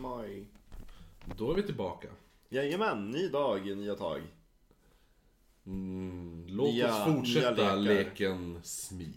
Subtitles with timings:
[0.00, 0.46] My...
[1.36, 2.08] Då är vi tillbaka.
[2.48, 4.22] Jajamän, ny dag, nya tag.
[5.66, 9.12] Mm, låt Nya- oss fortsätta leken Smi.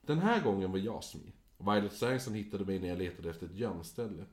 [0.00, 1.32] Den här gången var jag Smi.
[1.58, 4.24] Violet Sangston hittade mig när jag letade efter ett gömställe.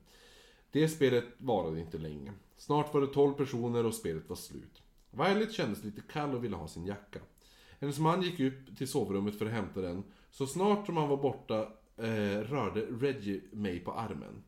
[0.70, 2.32] Det spelet varade inte länge.
[2.56, 4.82] Snart var det 12 personer och spelet var slut.
[5.10, 7.18] Violet kändes lite kall och ville ha sin jacka.
[7.80, 10.04] Hennes man gick upp till sovrummet för att hämta den.
[10.30, 14.44] Så snart som han var borta eh, rörde Reggie mig på armen.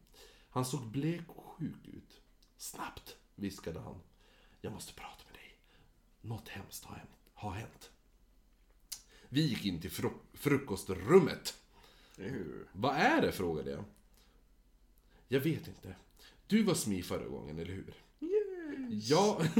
[0.50, 2.20] Han såg blek och sjuk ut.
[2.56, 4.00] Snabbt, viskade han.
[4.60, 5.58] Jag måste prata med dig.
[6.20, 7.10] Något hemskt har hänt.
[7.34, 7.90] Har hänt.
[9.28, 11.54] Vi gick in till fru- frukostrummet.
[12.18, 12.64] Ew.
[12.72, 13.32] Vad är det?
[13.32, 13.84] frågade jag.
[15.28, 15.96] Jag vet inte.
[16.46, 17.94] Du var Smi förra gången, eller hur?
[18.90, 19.42] Ja.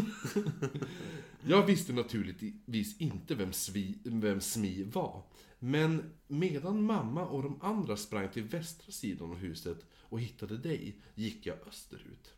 [1.47, 5.23] jag visste naturligtvis inte vem, Svi, vem Smi var.
[5.59, 10.97] Men medan mamma och de andra sprang till västra sidan av huset och hittade dig,
[11.15, 12.33] gick jag österut.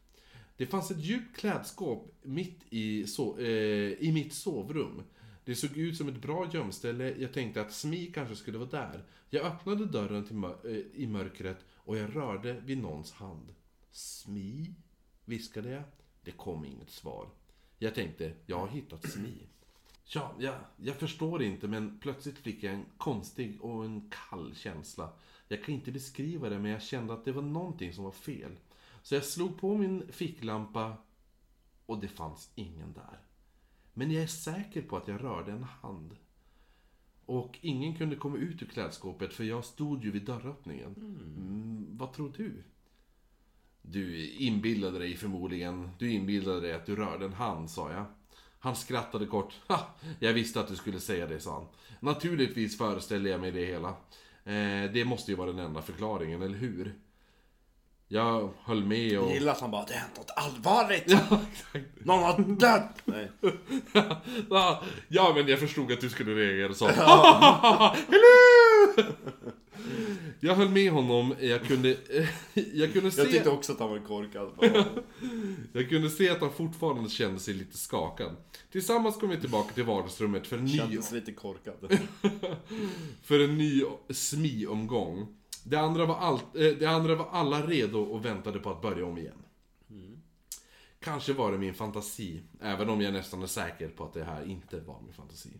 [0.56, 5.02] Det fanns ett djupt klädskåp mitt i, so eh, i mitt sovrum.
[5.44, 7.14] Det såg ut som ett bra gömställe.
[7.18, 9.04] Jag tänkte att Smi kanske skulle vara där.
[9.30, 13.54] Jag öppnade dörren till mör- eh, i mörkret och jag rörde vid någons hand.
[13.90, 14.74] Smi?
[15.24, 15.82] viskade jag.
[16.24, 17.28] Det kom inget svar.
[17.82, 19.46] Jag tänkte, jag har hittat Smi.
[20.04, 25.12] Ja, jag, jag förstår inte, men plötsligt fick jag en konstig och en kall känsla.
[25.48, 28.56] Jag kan inte beskriva det, men jag kände att det var någonting som var fel.
[29.02, 30.96] Så jag slog på min ficklampa
[31.86, 33.20] och det fanns ingen där.
[33.94, 36.16] Men jag är säker på att jag rörde en hand.
[37.26, 40.94] Och ingen kunde komma ut ur klädskåpet för jag stod ju vid dörröppningen.
[40.94, 42.62] Mm, vad tror du?
[43.82, 45.90] Du inbillade dig förmodligen.
[45.98, 48.04] Du inbillade dig att du rörde en hand, sa jag.
[48.58, 49.54] Han skrattade kort.
[49.68, 49.86] Ha,
[50.18, 51.66] jag visste att du skulle säga det, sa han.
[52.00, 53.88] Naturligtvis föreställer jag mig det hela.
[54.44, 56.94] Eh, det måste ju vara den enda förklaringen, eller hur?
[58.12, 59.26] Jag höll med och...
[59.26, 61.04] Jag gillar att han bara, det har hänt något allvarligt!
[61.06, 62.04] Ja, exakt.
[62.04, 63.02] Någon har dött!
[63.04, 63.30] Nej.
[65.08, 66.86] Ja, men jag förstod att du skulle reagera så.
[66.88, 68.49] Hello!
[70.50, 71.96] Jag höll med honom, jag kunde,
[72.74, 73.20] jag kunde se...
[73.20, 74.50] Jag tyckte också att han var korkad.
[75.72, 78.36] Jag kunde se att han fortfarande kände sig lite skakad.
[78.72, 81.74] Tillsammans kom vi tillbaka till vardagsrummet för en ny, Kändes lite korkad.
[83.22, 85.26] för en ny smi-omgång.
[85.64, 89.06] Det andra, var allt, eh, det andra var alla redo och väntade på att börja
[89.06, 89.42] om igen.
[91.04, 94.44] Kanske var det min fantasi, även om jag nästan är säker på att det här
[94.44, 95.50] inte var min fantasi.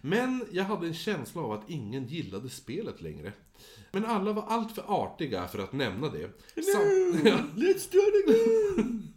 [0.00, 3.32] Men jag hade en känsla av att ingen gillade spelet längre.
[3.92, 6.30] Men alla var alltför artiga för att nämna det.
[6.54, 6.78] Ja.
[7.56, 9.14] Let's do it again!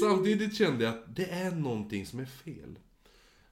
[0.00, 2.78] Samtidigt kände jag att det är någonting som är fel.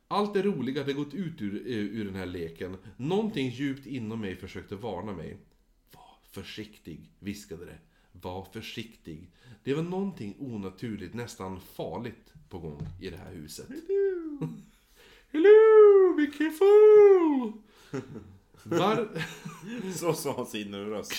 [0.08, 2.76] Allt det roliga hade gått ut ur, eh, ur den här leken.
[2.96, 5.38] Någonting djupt inom mig försökte varna mig.
[5.94, 7.78] Var försiktig, viskade det.
[8.22, 9.30] Var försiktig.
[9.64, 13.68] Det var någonting onaturligt, nästan farligt på gång i det här huset.
[15.32, 17.52] Hello, be careful!
[18.62, 19.08] Var...
[19.98, 21.12] Så sa sin röst.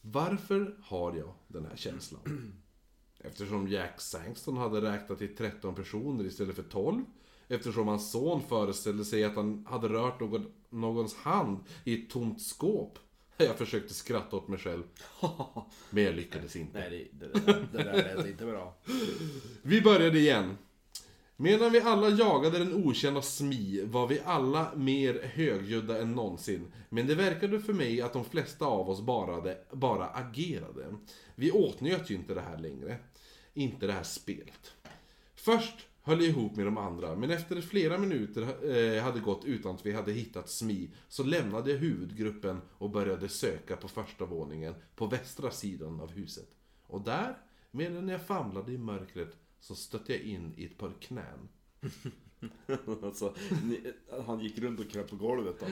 [0.00, 2.52] Varför har jag den här känslan?
[3.18, 7.04] Eftersom Jack Sangston hade räknat till 13 personer istället för 12.
[7.48, 12.42] Eftersom hans son föreställde sig att han hade rört någon, någons hand i ett tomt
[12.42, 12.98] skåp.
[13.46, 14.82] Jag försökte skratta åt mig själv.
[15.90, 16.78] Men jag lyckades inte.
[16.78, 18.76] Nej, det, det, där- det där lät inte bra.
[19.62, 20.58] Vi började igen.
[21.36, 26.72] Medan vi alla jagade den okända Smi var vi alla mer högljudda än någonsin.
[26.88, 30.94] Men det verkade för mig att de flesta av oss bara, bara agerade.
[31.34, 32.96] Vi åtnjöt ju inte det här längre.
[33.54, 34.72] Inte det här spelet.
[35.34, 38.42] Först höll ihop med de andra, men efter flera minuter
[38.96, 43.28] eh, hade gått utan att vi hade hittat Smi så lämnade jag huvudgruppen och började
[43.28, 46.48] söka på första våningen på västra sidan av huset.
[46.86, 47.36] Och där,
[47.70, 51.48] medan jag famlade i mörkret, så stötte jag in i ett par knän.
[53.02, 53.34] Alltså,
[53.64, 53.80] ni,
[54.26, 55.66] han gick runt och kröp på golvet då.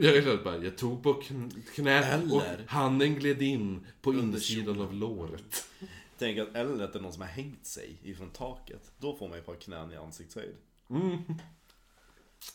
[0.00, 4.94] Jag, bara, jag tog på kn- knät och handen gled in på Under insidan av
[4.94, 5.64] låret.
[6.18, 8.92] Tänk att eller att det är någon som har hängt sig ifrån taket.
[8.98, 10.54] Då får man ju ett par knän i ansiktshöjd.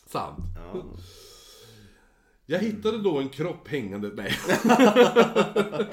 [0.06, 0.38] Sant.
[0.56, 0.84] Ja.
[2.46, 4.10] Jag hittade då en kropp hängande...
[4.14, 4.32] Nej.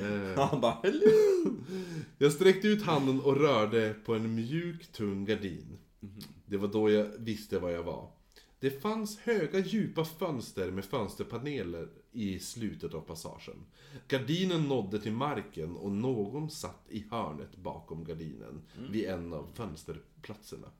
[0.00, 1.56] Eh, Han bara hello!
[2.18, 5.78] Jag sträckte ut handen och rörde på en mjuk, tung gardin.
[6.46, 8.10] Det var då jag visste var jag var.
[8.60, 13.66] Det fanns höga, djupa fönster med fönsterpaneler i slutet av passagen.
[14.08, 20.70] Gardinen nådde till marken och någon satt i hörnet bakom gardinen vid en av fönsterplatserna.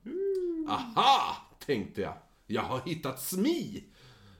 [0.69, 1.37] Aha!
[1.58, 2.14] tänkte jag.
[2.46, 3.84] Jag har hittat Smi!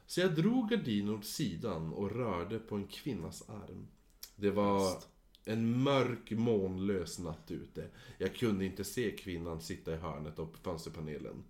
[0.07, 3.89] Så jag drog gardinen åt sidan och rörde på en kvinnas arm.
[4.37, 5.03] Det var
[5.45, 7.89] en mörk månlös natt ute.
[8.19, 11.45] Jag kunde inte se kvinnan sitta i hörnet av fönsterpanelen.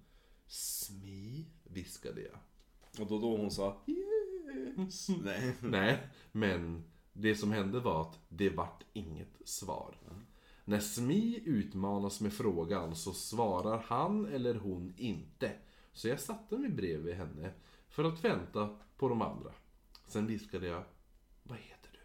[0.46, 2.38] Smi, viskade jag.
[3.00, 5.08] Och då då hon sa yes.
[5.24, 5.54] Nej.
[5.60, 9.96] Nej, men det som hände var att det vart inget svar.
[10.64, 15.52] När Smi utmanas med frågan så svarar han eller hon inte.
[15.92, 17.52] Så jag satte mig bredvid henne
[17.88, 19.52] för att vänta på de andra.
[20.06, 20.84] Sen viskade jag,
[21.42, 21.98] vad heter du?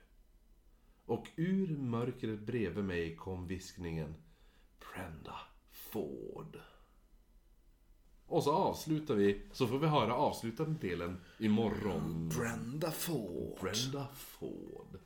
[1.14, 4.16] Och ur mörkret bredvid mig kom viskningen,
[4.80, 5.40] Brenda
[5.72, 6.58] Ford.
[8.32, 12.30] Och så avslutar vi, så får vi höra avslutande delen imorgon.
[12.38, 13.60] Brenda Ford.
[13.62, 15.00] Brenda Ford.